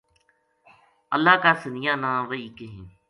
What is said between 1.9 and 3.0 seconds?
نا وحی کہیں۔